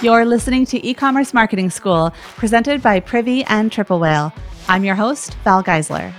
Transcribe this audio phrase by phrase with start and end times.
[0.00, 4.32] You're listening to e-commerce marketing school presented by Privy and Triple Whale.
[4.68, 6.14] I'm your host, Val Geisler.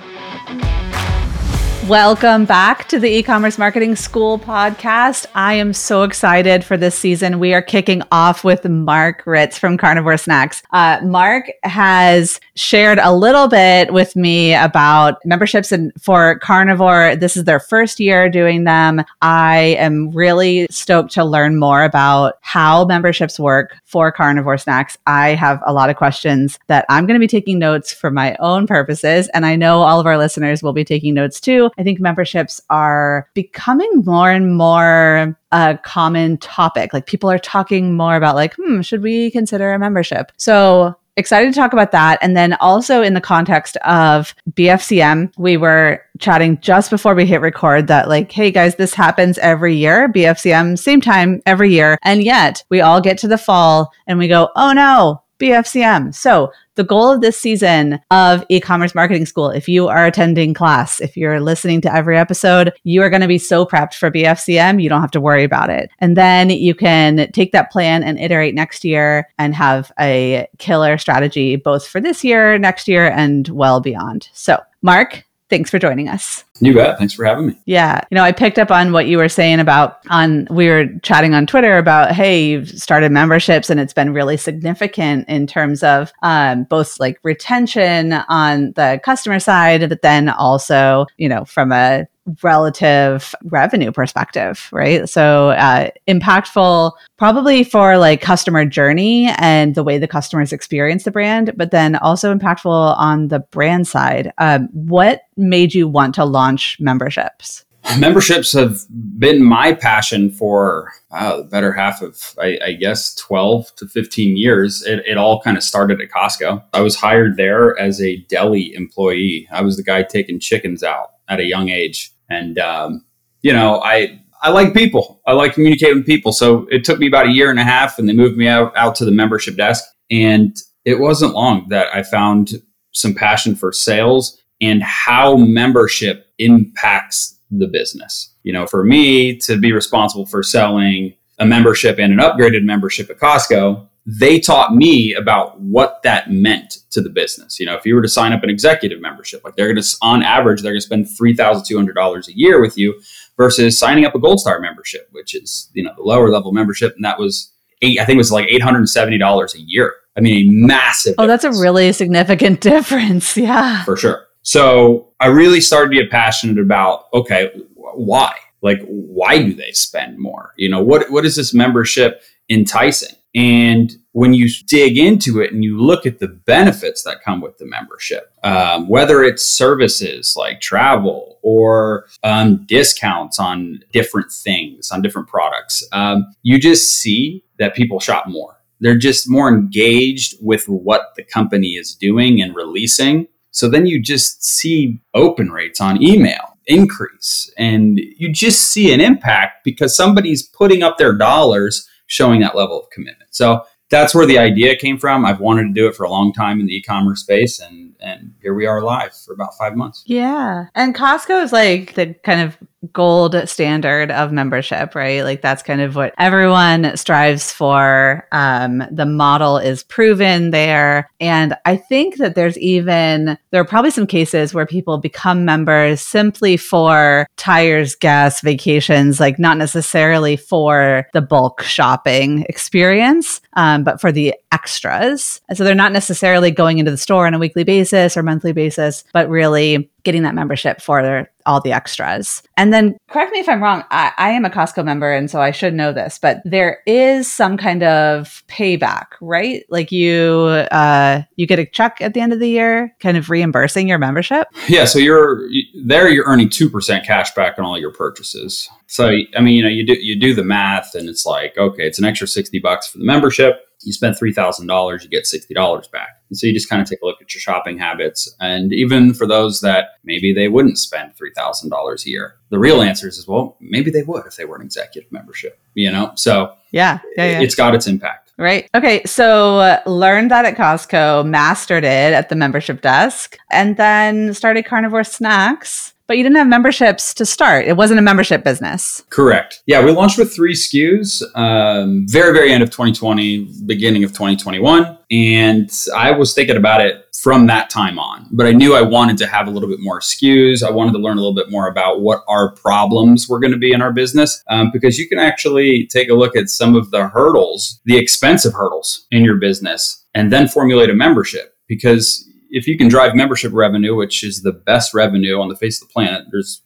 [1.90, 5.26] Welcome back to the e-commerce marketing school podcast.
[5.34, 7.40] I am so excited for this season.
[7.40, 10.62] We are kicking off with Mark Ritz from Carnivore Snax.
[10.70, 17.16] Uh, Mark has shared a little bit with me about memberships and for Carnivore.
[17.16, 19.04] This is their first year doing them.
[19.24, 24.96] I am really stoked to learn more about how memberships work for Carnivore Snax.
[25.08, 28.36] I have a lot of questions that I'm going to be taking notes for my
[28.40, 31.72] own purposes, and I know all of our listeners will be taking notes too.
[31.80, 36.94] I think memberships are becoming more and more a common topic.
[36.94, 40.32] Like people are talking more about like, hmm, should we consider a membership?
[40.38, 42.20] So excited to talk about that.
[42.22, 47.42] And then also in the context of BFCM, we were chatting just before we hit
[47.42, 51.98] record that, like, hey guys, this happens every year, BFCM, same time every year.
[52.04, 56.14] And yet we all get to the fall and we go, oh no, BFCM.
[56.14, 61.00] So the goal of this season of e-commerce marketing school, if you are attending class,
[61.00, 64.82] if you're listening to every episode, you are going to be so prepped for BFCM,
[64.82, 65.90] you don't have to worry about it.
[66.00, 70.98] And then you can take that plan and iterate next year and have a killer
[70.98, 74.30] strategy both for this year, next year, and well beyond.
[74.34, 76.44] So, Mark, thanks for joining us.
[76.62, 76.98] You bet.
[76.98, 77.56] Thanks for having me.
[77.66, 78.02] Yeah.
[78.12, 81.34] You know, I picked up on what you were saying about on we were chatting
[81.34, 86.12] on Twitter about, hey, you've started memberships and it's been really significant in terms of
[86.22, 92.08] um, both like retention on the customer side, but then also, you know, from a
[92.44, 95.08] relative revenue perspective, right?
[95.08, 101.12] So uh, impactful probably for like customer journey and the way the customers experience the
[101.12, 104.32] brand, but then also impactful on the brand side.
[104.38, 107.66] Um, what made you want to launch memberships?
[107.98, 108.82] Memberships have
[109.18, 114.38] been my passion for uh, the better half of, I, I, guess, 12 to 15
[114.38, 114.84] years.
[114.84, 116.64] It, it all kind of started at Costco.
[116.74, 119.48] I was hired there as a deli employee.
[119.52, 122.12] I was the guy taking chickens out at a young age.
[122.30, 123.06] And, um,
[123.42, 125.22] you know, I, I like people.
[125.28, 126.32] I like communicating with people.
[126.32, 128.76] So it took me about a year and a half and they moved me out,
[128.78, 129.84] out to the membership desk.
[130.10, 137.38] And it wasn't long that I found some passion for sales and how membership impacts
[137.52, 138.34] the business.
[138.44, 143.10] You know, for me to be responsible for selling a membership and an upgraded membership
[143.10, 147.60] at Costco, they taught me about what that meant to the business.
[147.60, 149.98] You know, if you were to sign up an executive membership, like they're going to,
[150.02, 153.00] on average, they're going to spend $3,200 a year with you
[153.38, 156.96] versus signing up a gold star membership, which is, you know, the lower level membership.
[156.96, 157.54] And that was
[157.84, 159.94] eight, I think it was like $870 a year.
[160.18, 161.16] I mean, a massive.
[161.20, 161.44] Oh, difference.
[161.44, 163.38] that's a really significant difference.
[163.38, 163.84] Yeah.
[163.84, 164.26] For sure.
[164.42, 168.34] So I really started to get passionate about, okay, why?
[168.64, 170.54] Like, why do they spend more?
[170.58, 173.16] You know, what, what is this membership enticing?
[173.36, 177.58] And when you dig into it and you look at the benefits that come with
[177.58, 185.02] the membership, um, whether it's services like travel or um, discounts on different things, on
[185.02, 188.58] different products, um, you just see that people shop more.
[188.80, 193.28] They're just more engaged with what the company is doing and releasing.
[193.52, 199.02] So then you just see open rates on email increase and you just see an
[199.02, 203.30] impact because somebody's putting up their dollars showing that level of commitment.
[203.32, 205.26] So that's where the idea came from.
[205.26, 208.34] I've wanted to do it for a long time in the e-commerce space and and
[208.42, 210.04] here we are live for about 5 months.
[210.06, 210.68] Yeah.
[210.76, 212.58] And Costco is like the kind of
[212.94, 215.24] gold standard of membership, right?
[215.24, 218.28] Like that's kind of what everyone strives for.
[218.32, 221.10] Um, the model is proven there.
[221.20, 226.02] And I think that there's even, there are probably some cases where people become members
[226.02, 234.00] simply for tires, gas, vacations, like not necessarily for the bulk shopping experience, um, but
[234.00, 235.42] for the extras.
[235.50, 238.54] And so they're not necessarily going into the store on a weekly basis or monthly
[238.54, 242.44] basis, but really getting that membership for their, all the extras.
[242.58, 245.42] And then, correct me if I'm wrong, I, I, am a Costco member, and so
[245.42, 249.66] I should know this, but there is some kind of payback, right?
[249.70, 253.32] Like you, uh, you get a check at the end of the year, kind of
[253.32, 254.48] reimbursing your membership.
[254.68, 255.50] Yeah, so you're
[255.84, 256.08] there.
[256.10, 258.70] You're earning two percent cash back on all your purchases.
[258.86, 261.88] So I mean, you know, you do you do the math, and it's like, okay,
[261.88, 266.22] it's an extra sixty bucks for the membership you spend $3,000, you get $60 back.
[266.30, 268.34] And so you just kind of take a look at your shopping habits.
[268.40, 273.08] And even for those that maybe they wouldn't spend $3,000 a year, the real answer
[273.08, 276.12] is, well, maybe they would if they were an executive membership, you know?
[276.16, 277.42] So yeah, yeah, yeah.
[277.42, 278.34] it's got its impact.
[278.38, 278.70] Right.
[278.74, 279.04] Okay.
[279.06, 284.66] So uh, learned that at Costco, mastered it at the membership desk, and then started
[284.66, 287.68] Carnivore Snax but you didn't have memberships to start.
[287.68, 289.04] It wasn't a membership business.
[289.12, 289.62] Correct.
[289.68, 294.98] Yeah, we launched with three SKUs, um, very, very end of 2020, beginning of 2021.
[295.12, 298.26] And I was thinking about it from that time on.
[298.32, 300.64] But I knew I wanted to have a little bit more SKUs.
[300.64, 303.60] I wanted to learn a little bit more about what our problems were going to
[303.60, 306.90] be in our business um, because you can actually take a look at some of
[306.90, 311.56] the hurdles, the expensive hurdles in your business, and then formulate a membership.
[311.68, 315.82] Because if you can drive membership revenue, which is the best revenue on the face
[315.82, 316.62] of the planet, there's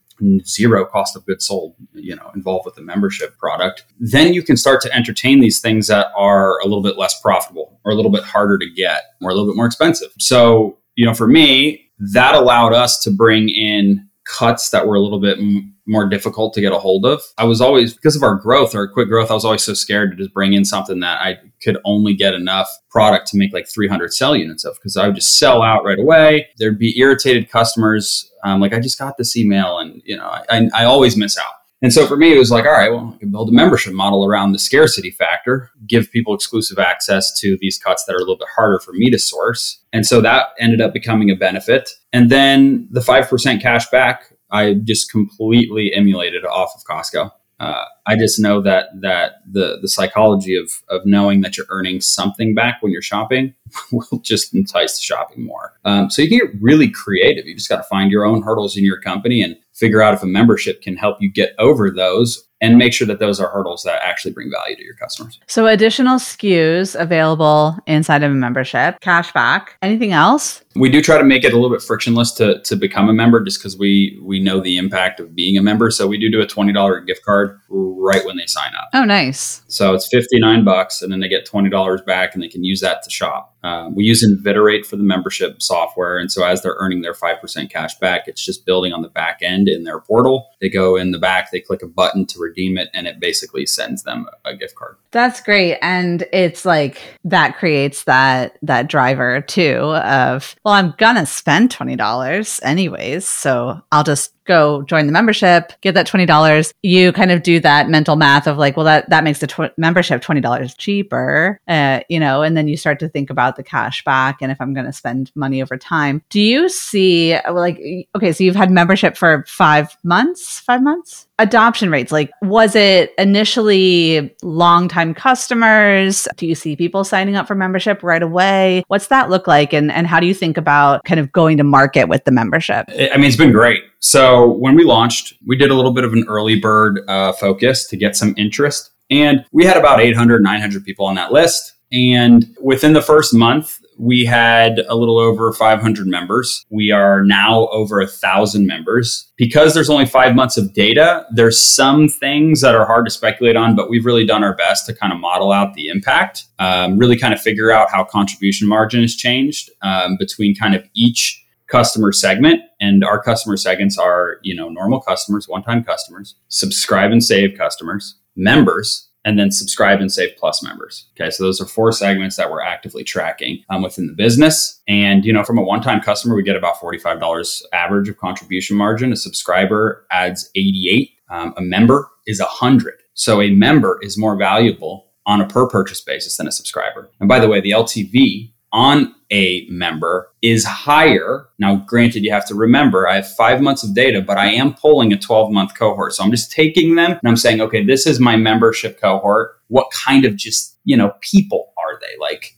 [0.46, 4.56] zero cost of goods sold you know involved with the membership product then you can
[4.56, 8.12] start to entertain these things that are a little bit less profitable or a little
[8.12, 10.12] bit harder to get or a little bit more expensive.
[10.20, 15.00] So you know for me that allowed us to bring in cuts that were a
[15.00, 15.40] little bit
[15.86, 17.22] more difficult to get a hold of.
[17.38, 20.12] I was always, because of our growth, our quick growth, I was always so scared
[20.12, 23.68] to just bring in something that I could only get enough product to make like
[23.68, 26.48] 300 cell units of because I would just sell out right away.
[26.58, 28.32] There'd be irritated customers.
[28.44, 31.38] Um, like, I just got this email and, you know, I, I, I always miss
[31.38, 31.54] out.
[31.84, 33.92] And so for me, it was like, all right, well, I can build a membership
[33.92, 38.22] model around the scarcity factor, give people exclusive access to these cuts that are a
[38.22, 39.84] little bit harder for me to source.
[39.92, 41.90] And so that ended up becoming a benefit.
[42.14, 47.32] And then the 5% cash back, I just completely emulated off of Costco.
[47.60, 52.02] Uh, I just know that that the the psychology of of knowing that you're earning
[52.02, 53.54] something back when you're shopping
[53.92, 55.74] will just entice the shopping more.
[55.86, 57.46] Um, so you can get really creative.
[57.46, 60.24] You just got to find your own hurdles in your company and figure out if
[60.24, 63.84] a membership can help you get over those and make sure that those are hurdles
[63.84, 65.38] that actually bring value to your customers.
[65.48, 70.64] So additional SKUs available inside of a membership, cashback, anything else?
[70.76, 73.44] We do try to make it a little bit frictionless to, to become a member
[73.44, 75.92] just because we we know the impact of being a member.
[75.92, 78.90] So we do do a $20 gift card right when they sign up.
[78.94, 79.62] Oh, nice.
[79.68, 83.04] So it's 59 bucks and then they get $20 back and they can use that
[83.04, 83.56] to shop.
[83.64, 86.18] Uh, we use Inviterate for the membership software.
[86.18, 89.40] And so as they're earning their 5% cash back, it's just building on the back
[89.42, 90.50] end in their portal.
[90.62, 93.66] They go in the back, they click a button to redeem it, and it basically
[93.66, 94.98] sends them a gift card.
[95.12, 95.78] That's great.
[95.82, 102.60] And it's like that creates that that driver too of, well, I'm gonna spend $20
[102.64, 103.28] anyways.
[103.28, 106.74] So I'll just go join the membership, get that $20.
[106.82, 109.78] You kind of do that mental math of like, well, that, that makes the tw-
[109.78, 114.04] membership $20 cheaper, uh, you know, and then you start to think about the cash
[114.04, 116.22] back and if I'm going to spend money over time.
[116.30, 117.80] Do you see like,
[118.16, 121.28] okay, so you've had membership for five months, five months?
[121.40, 122.12] Adoption rates?
[122.12, 126.28] Like was it initially long time customers?
[126.38, 128.84] Do you see people signing up for membership right away?
[128.88, 129.74] What's that look like?
[129.74, 132.86] And, and how do you think about kind of going to market with the membership?
[132.90, 133.84] I mean it's been great.
[134.00, 137.88] So when we launched we did a little bit of an early bird uh, focus
[137.88, 138.92] to get some interest.
[139.10, 143.80] And we had about 800 900 people on that list and within the first month
[143.98, 146.66] we had a little over 500 members.
[146.70, 149.32] We are now over a thousand members.
[149.38, 153.56] Because there's only five months of data, there's some things that are hard to speculate
[153.56, 156.98] on, but we've really done our best to kind of model out the impact, um,
[156.98, 161.40] really kind of figure out how contribution margin has changed um, between kind of each
[161.68, 167.24] customer segment and our customer segments are you know normal customers one-time customers subscribe and
[167.24, 171.08] save customers members and then subscribe and save plus members.
[171.16, 174.82] Okay, so those are four segments that we're actively tracking um, within the business.
[174.88, 178.78] And you know, from a one-time customer, we get about forty-five dollars average of contribution
[178.78, 179.12] margin.
[179.12, 181.12] A subscriber adds eighty-eight.
[181.30, 182.96] Um, a member is a hundred.
[183.14, 187.10] So a member is more valuable on a per purchase basis than a subscriber.
[187.20, 191.50] And by the way, the LTV on a member is higher.
[191.58, 194.76] Now, granted, you have to remember I have five months of data, but I am
[194.76, 196.14] pulling a 12 month cohort.
[196.14, 199.60] So I'm just taking them and I'm saying, okay, this is my membership cohort.
[199.70, 202.16] What kind of just, you know, people are they?
[202.22, 202.56] Like,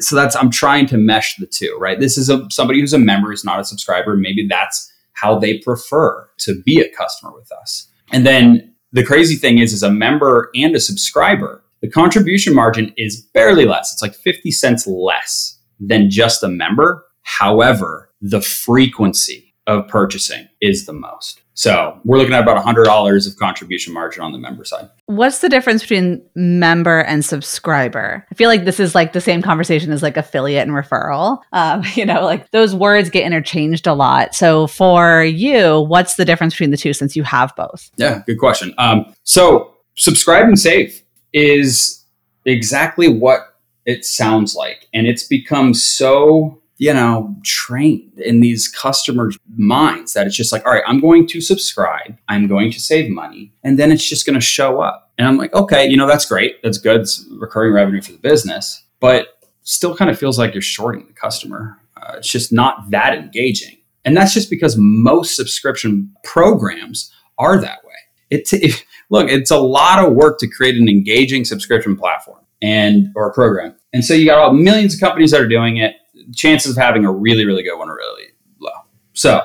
[0.00, 1.98] so that's, I'm trying to mesh the two, right?
[1.98, 4.14] This is a, somebody who's a member, who's not a subscriber.
[4.14, 7.88] Maybe that's how they prefer to be a customer with us.
[8.12, 12.92] And then the crazy thing is, as a member and a subscriber, the contribution margin
[12.98, 13.92] is barely less.
[13.92, 17.04] It's like 50 cents less than just a member.
[17.22, 21.40] However, the frequency of purchasing is the most.
[21.54, 24.88] So we're looking at about $100 of contribution margin on the member side.
[25.06, 28.26] What's the difference between member and subscriber?
[28.32, 31.42] I feel like this is like the same conversation as like affiliate and referral.
[31.52, 34.34] Um, you know, like those words get interchanged a lot.
[34.34, 37.90] So for you, what's the difference between the two since you have both?
[37.96, 38.72] Yeah, good question.
[38.78, 41.02] Um, so subscribe and save
[41.34, 42.04] is
[42.46, 43.49] exactly what
[43.86, 44.88] it sounds like.
[44.92, 50.64] And it's become so, you know, trained in these customers' minds that it's just like,
[50.66, 54.26] all right, I'm going to subscribe, I'm going to save money, and then it's just
[54.26, 55.12] going to show up.
[55.18, 56.62] And I'm like, okay, you know, that's great.
[56.62, 57.02] That's good.
[57.02, 59.26] It's recurring revenue for the business, but
[59.62, 61.78] still kind of feels like you're shorting the customer.
[61.96, 63.76] Uh, it's just not that engaging.
[64.06, 67.90] And that's just because most subscription programs are that way.
[68.30, 73.08] It, it, look, it's a lot of work to create an engaging subscription platform and
[73.16, 73.74] or a program.
[73.92, 75.96] And so you got all millions of companies that are doing it.
[76.34, 78.26] Chances of having a really, really good one are really
[78.60, 78.70] low.
[79.14, 79.42] So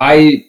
[0.00, 0.44] I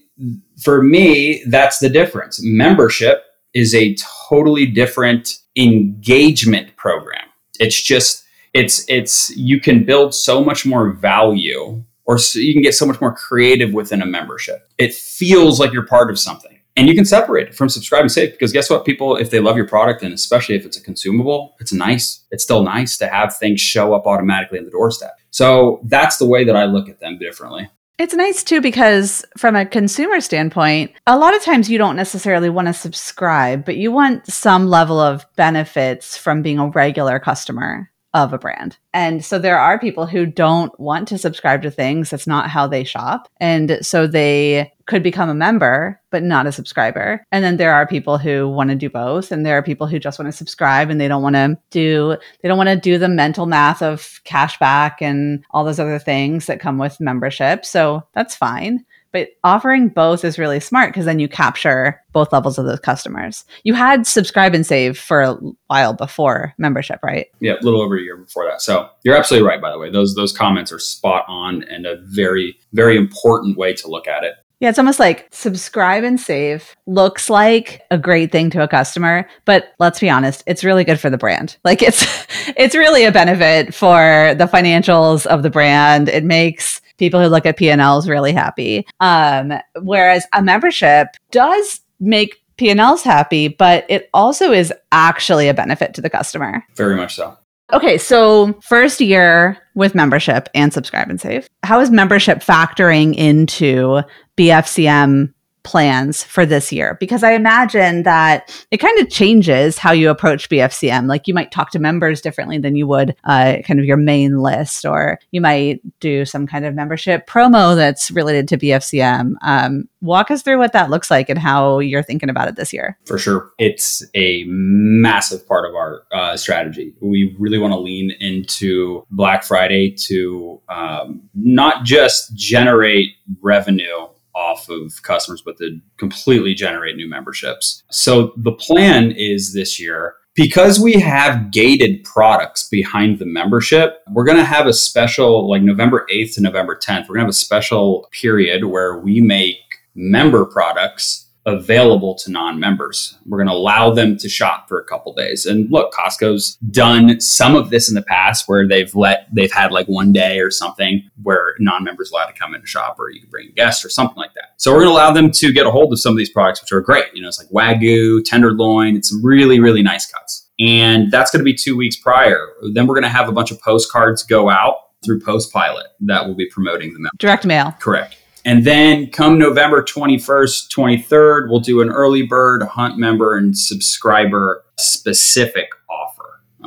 [0.61, 2.39] for me, that's the difference.
[2.43, 3.95] Membership is a
[4.29, 7.25] totally different engagement program.
[7.59, 12.63] It's just it's it's you can build so much more value or so you can
[12.63, 14.67] get so much more creative within a membership.
[14.77, 16.58] It feels like you're part of something.
[16.79, 18.85] And you can separate it from subscribe and save because guess what?
[18.85, 22.23] People, if they love your product and especially if it's a consumable, it's nice.
[22.31, 25.11] It's still nice to have things show up automatically in the doorstep.
[25.29, 27.69] So that's the way that I look at them differently.
[27.97, 32.49] It's nice too because from a consumer standpoint, a lot of times you don't necessarily
[32.49, 37.91] want to subscribe, but you want some level of benefits from being a regular customer
[38.13, 38.77] of a brand.
[38.93, 42.09] And so there are people who don't want to subscribe to things.
[42.09, 43.27] That's not how they shop.
[43.39, 47.23] And so they could become a member, but not a subscriber.
[47.31, 49.31] And then there are people who want to do both.
[49.31, 52.17] And there are people who just want to subscribe and they don't want to do,
[52.41, 56.47] they don't want to do the mental math of cashback and all those other things
[56.47, 57.63] that come with membership.
[57.63, 58.83] So that's fine.
[59.11, 63.45] But offering both is really smart because then you capture both levels of those customers.
[63.63, 65.33] You had subscribe and save for a
[65.67, 67.27] while before membership, right?
[67.39, 68.61] Yeah, a little over a year before that.
[68.61, 69.61] So you're absolutely right.
[69.61, 73.73] By the way, those those comments are spot on and a very very important way
[73.73, 74.35] to look at it.
[74.59, 79.25] Yeah, it's almost like subscribe and save looks like a great thing to a customer,
[79.45, 81.57] but let's be honest, it's really good for the brand.
[81.69, 82.25] Like it's
[82.57, 86.09] it's really a benefit for the financials of the brand.
[86.09, 88.85] It makes people who look at P&Ls really happy.
[88.99, 95.93] Um, whereas a membership does make P&Ls happy, but it also is actually a benefit
[95.95, 96.63] to the customer.
[96.75, 97.37] Very much so.
[97.71, 101.47] Okay, so first year with membership and subscribe and save.
[101.63, 104.01] How is membership factoring into
[104.37, 105.31] BFCM
[105.63, 110.49] plans for this year because I imagine that it kind of changes how you approach
[110.49, 111.07] BFCM.
[111.07, 114.39] Like you might talk to members differently than you would uh, kind of your main
[114.39, 119.33] list, or you might do some kind of membership promo that's related to BFCM.
[119.41, 122.73] Um, walk us through what that looks like and how you're thinking about it this
[122.73, 122.97] year.
[123.05, 123.51] For sure.
[123.57, 126.93] It's a massive part of our uh, strategy.
[127.01, 133.09] We really want to lean into Black Friday to um, not just generate
[133.41, 134.07] revenue
[134.39, 137.83] off of customers, but to completely generate new memberships.
[137.91, 144.23] So the plan is this year because we have gated products behind the membership, we're
[144.23, 147.29] going to have a special, like November 8th to November 10th, we're going to have
[147.29, 149.57] a special period where we make
[149.95, 153.17] member products available to non-members.
[153.25, 155.45] We're going to allow them to shop for a couple days.
[155.45, 159.71] And look, Costco's done some of this in the past where they've let they've had
[159.71, 163.21] like one day or something where non-members allowed to come in and shop or you
[163.21, 164.28] can bring guests or something like.
[164.59, 166.61] So we're going to allow them to get a hold of some of these products
[166.61, 167.05] which are great.
[167.13, 170.49] You know, it's like wagyu, tenderloin, it's some really really nice cuts.
[170.59, 172.45] And that's going to be 2 weeks prior.
[172.73, 174.75] Then we're going to have a bunch of postcards go out
[175.05, 177.15] through Postpilot that will be promoting the member.
[177.17, 177.73] Direct mail.
[177.79, 178.17] Correct.
[178.43, 184.65] And then come November 21st, 23rd, we'll do an early bird, hunt member, and subscriber
[184.77, 186.18] specific offer.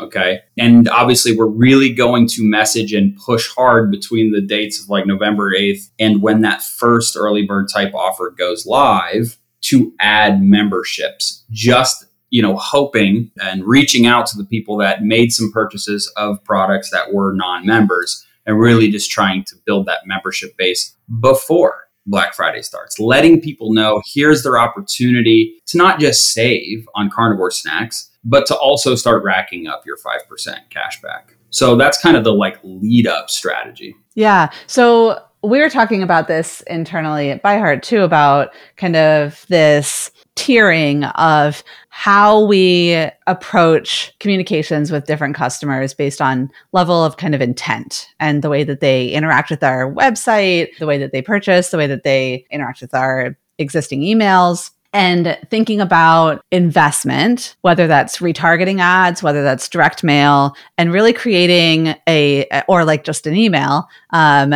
[0.03, 0.41] Okay.
[0.59, 5.07] And obviously, we're really going to message and push hard between the dates of like
[5.07, 11.45] November 8th and when that first early bird type offer goes live to add memberships,
[11.51, 16.43] just you know, hoping and reaching out to the people that made some purchases of
[16.45, 21.82] products that were non members and really just trying to build that membership base before
[22.07, 27.51] Black Friday starts, letting people know here's their opportunity to not just save on carnivore
[27.51, 31.37] snax, but to also start racking up your 5% cash back.
[31.51, 33.95] So that's kind of the like lead up strategy.
[34.15, 34.51] Yeah.
[34.67, 41.13] So we were talking about this internally at ByHeart too about kind of this tiering
[41.17, 48.09] of how we approach communications with different customers based on level of kind of intent
[48.21, 51.79] and the way that they interact with our website, the way that they purchase, the
[51.79, 58.81] way that they interact with our existing emails and thinking about investment, whether that's retargeting
[58.81, 64.55] ads, whether that's direct mail, and really creating a, or like just an email, um,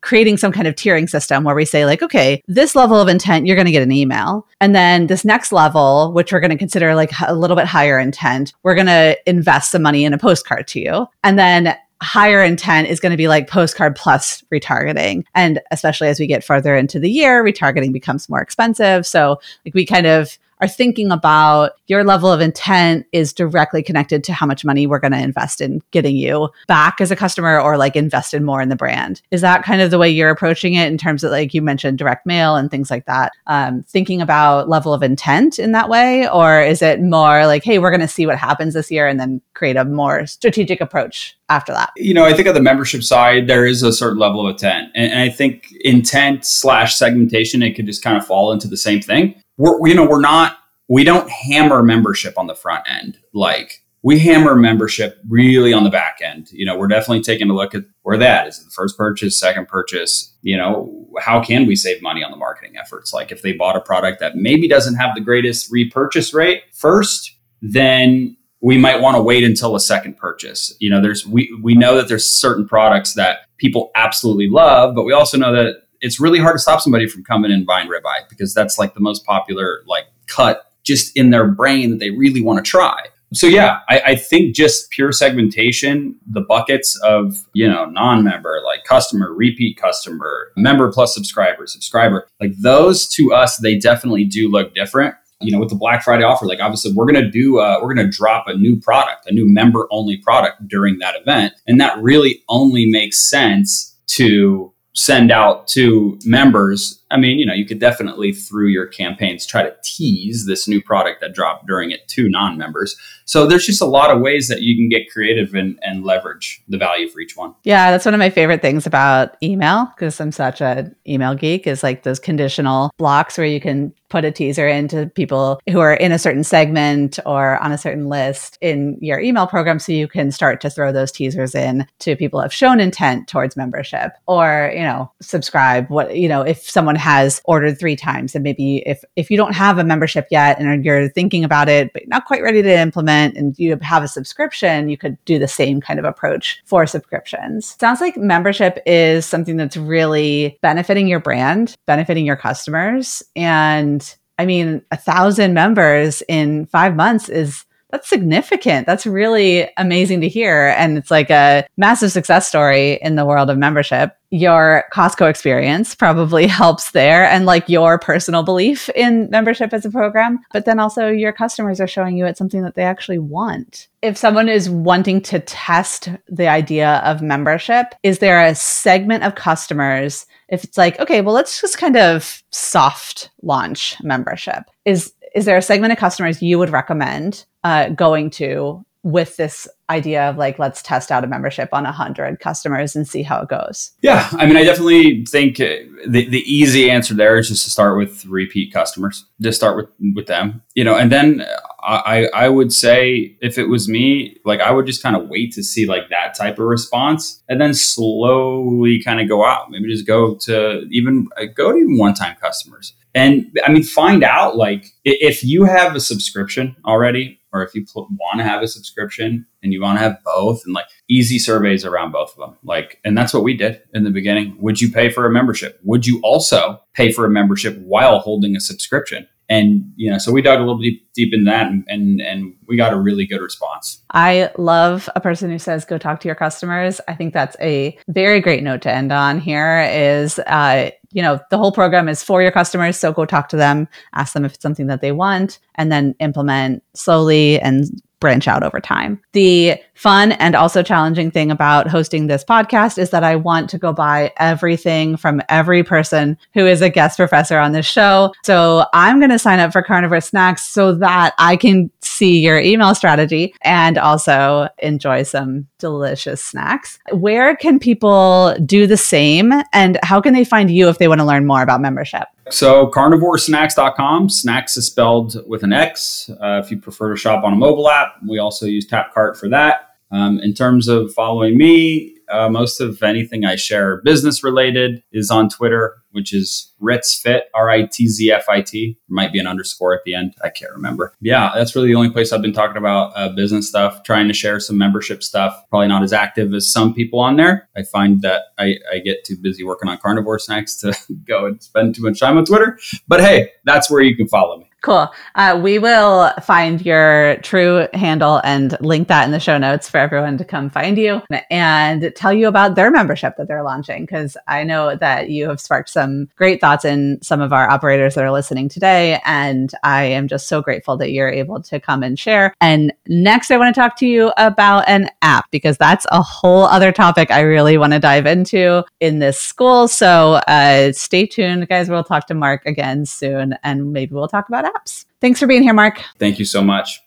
[0.00, 3.46] creating some kind of tiering system where we say, like, okay, this level of intent,
[3.46, 4.46] you're going to get an email.
[4.60, 7.98] And then this next level, which we're going to consider like a little bit higher
[7.98, 11.06] intent, we're going to invest some money in a postcard to you.
[11.24, 15.24] And then higher intent is going to be like postcard plus retargeting.
[15.34, 19.06] And especially as we get further into the year, retargeting becomes more expensive.
[19.06, 24.22] So like we kind of are thinking about your level of intent is directly connected
[24.24, 27.60] to how much money we're going to invest in getting you back as a customer
[27.60, 29.20] or like invested more in the brand.
[29.32, 31.98] Is that kind of the way you're approaching it in terms of like you mentioned
[31.98, 33.32] direct mail and things like that?
[33.48, 36.28] Um, thinking about level of intent in that way?
[36.28, 39.18] Or is it more like, hey, we're going to see what happens this year and
[39.18, 41.90] then create a more strategic approach after that?
[41.96, 44.92] You know, I think on the membership side, there is a certain level of intent.
[44.94, 48.76] And, and I think intent slash segmentation, it could just kind of fall into the
[48.76, 49.41] same thing.
[49.56, 50.56] We're, you know, we're not,
[50.88, 53.18] we don't hammer membership on the front end.
[53.32, 56.50] Like we hammer membership really on the back end.
[56.50, 59.68] You know, we're definitely taking a look at where that is the first purchase, second
[59.68, 60.34] purchase.
[60.42, 63.12] You know, how can we save money on the marketing efforts?
[63.12, 67.36] Like if they bought a product that maybe doesn't have the greatest repurchase rate first,
[67.60, 70.74] then we might want to wait until a second purchase.
[70.80, 75.04] You know, there's we we know that there's certain products that people absolutely love, but
[75.04, 77.88] we also know that it's really hard to stop somebody from coming in and buying
[77.88, 82.10] ribeye because that's like the most popular like cut just in their brain that they
[82.10, 83.06] really want to try.
[83.34, 88.84] So yeah, I, I, think just pure segmentation, the buckets of you know non-member, like
[88.84, 94.74] customer, repeat customer, member plus subscriber, subscriber, like those to us, they definitely do look
[94.74, 97.94] different you know, with the Black Friday offer, like obviously we're to do, uh, we're
[97.94, 101.54] to drop a new product, a new member only product during that event.
[101.66, 107.01] And that really only makes sense to send out to members.
[107.12, 110.82] I mean, you know, you could definitely through your campaigns try to tease this new
[110.82, 112.96] product that dropped during it to non members.
[113.24, 116.62] So there's just a lot of ways that you can get creative and, and leverage
[116.68, 117.54] the value for each one.
[117.64, 121.66] Yeah, that's one of my favorite things about email because I'm such an email geek
[121.66, 125.94] is like those conditional blocks where you can put a teaser into people who are
[125.94, 130.06] in a certain segment or on a certain list in your email program so you
[130.06, 134.12] can start to throw those teasers in to people who have shown intent towards membership
[134.26, 138.34] or you know subscribe what you know if someone has ordered three times.
[138.34, 141.92] And maybe if if you don't have a membership yet and you're thinking about it
[141.92, 145.48] but not quite ready to implement and you have a subscription you could do the
[145.48, 147.76] same kind of approach for subscriptions.
[147.80, 153.22] Sounds like membership is something that's really benefiting your brand benefiting your customers.
[153.34, 158.86] And I mean, a thousand members in five months is that's significant.
[158.86, 160.74] That's really amazing to hear.
[160.78, 164.16] And it's like a massive success story in the world of membership.
[164.30, 169.90] Your Costco experience probably helps there and like your personal belief in membership as a
[169.90, 170.40] program.
[170.54, 173.88] But then also your customers are showing you it's something that they actually want.
[174.00, 179.34] If someone is wanting to test the idea of membership, is there a segment of
[179.34, 184.64] customers if it's like, okay, well, let's just kind of soft launch membership.
[184.84, 189.66] Is is there a segment of customers you would recommend uh, going to with this
[189.90, 193.48] idea of like let's test out a membership on 100 customers and see how it
[193.48, 193.90] goes?
[194.00, 195.74] Yeah i mean i definitely think uh,
[196.06, 199.26] the, the easy answer there is just to start with repeat customers.
[199.40, 201.44] Just start with with them you know and then
[201.82, 205.52] i i would say if it was me like i would just kind of wait
[205.52, 209.88] to see like that type of response and then slowly kind of go out maybe
[209.88, 212.94] just go to even uh, go to even one time customers.
[213.14, 217.84] And i mean find out like if you have a subscription already or if you
[217.84, 221.38] pl- want to have a subscription and you want to have both and like easy
[221.38, 224.56] surveys around both of them like and that's what we did in the beginning.
[224.58, 225.78] Would you pay for a membership?
[225.84, 230.32] Would you also pay for a membership while holding a subscription and you know so
[230.32, 233.26] we dug a little deep deep in that and, and and we got a really
[233.26, 234.02] good response.
[234.12, 237.00] I love a person who says go talk to your customers.
[237.08, 241.40] I think that's a very great note to end on here is uh you know
[241.50, 244.54] the whole program is for your customers so go talk to them ask them if
[244.54, 249.20] it's something that they want and then implement slowly and branch out over time.
[249.32, 253.78] The fun and also challenging thing about hosting this podcast is that I want to
[253.78, 258.32] go buy everything from every person who is a guest professor on this show.
[258.44, 261.90] So I'm going to sign up for Carnivore Snax so that I can
[262.22, 267.00] see your email strategy and also enjoy some delicious snacks.
[267.10, 271.20] Where can people do the same and how can they find you if they want
[271.20, 272.28] to learn more about membership?
[272.48, 274.28] So carnivoresnax.com.
[274.28, 276.30] Snacks is spelled with an X.
[276.40, 279.48] Uh, if you prefer to shop on a mobile app, we also use Tapcart for
[279.48, 279.96] that.
[280.12, 285.30] Um, in terms of following me, uh, most of anything I share business related is
[285.30, 288.98] on Twitter, which is Ritz Fit, R I T Z F I T.
[289.08, 290.34] Might be an underscore at the end.
[290.42, 291.14] I can't remember.
[291.20, 294.34] Yeah, that's really the only place I've been talking about uh, business stuff, trying to
[294.34, 295.56] share some membership stuff.
[295.70, 297.68] Probably not as active as some people on there.
[297.76, 301.62] I find that I, I get too busy working on carnivore snax to go and
[301.62, 302.78] spend too much time on Twitter.
[303.06, 304.71] But hey, that's where you can follow me.
[304.82, 305.08] Cool.
[305.36, 309.98] Uh, we will find your true handle and link that in the show notes for
[309.98, 314.02] everyone to come find you and tell you about their membership that they're launching.
[314.02, 318.16] Because I know that you have sparked some great thoughts in some of our operators
[318.16, 319.20] that are listening today.
[319.24, 322.52] And I am just so grateful that you're able to come and share.
[322.60, 326.64] And next, I want to talk to you about an app because that's a whole
[326.64, 329.86] other topic I really want to dive into in this school.
[329.86, 331.88] So uh, stay tuned, guys.
[331.88, 334.71] We'll talk to Mark again soon and maybe we'll talk about apps.
[335.20, 336.02] Thanks for being here, Mark.
[336.18, 337.00] Thank you so much.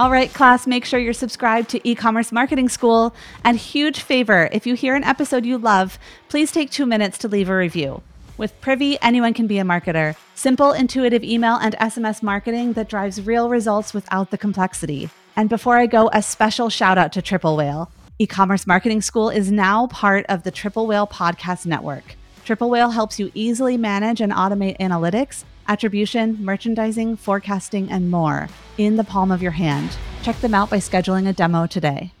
[0.00, 3.14] All right, class, make sure you're subscribed to e-commerce marketing school.
[3.44, 5.98] And huge favor, if you hear an episode you love,
[6.30, 8.02] please take two minutes to leave a review.
[8.38, 10.16] With Privy, anyone can be a marketer.
[10.34, 15.10] Simple, intuitive email and SMS marketing that drives real results without the complexity.
[15.36, 17.92] And before I go, a special shout out to Triple Whale.
[18.18, 22.16] E-commerce marketing school is now part of the Triple Whale podcast network.
[22.46, 28.96] Triple Whale helps you easily manage and automate analytics attribution, merchandising, forecasting, and more in
[28.96, 29.96] the palm of your hand.
[30.22, 32.12] Check them out by scheduling a demo today.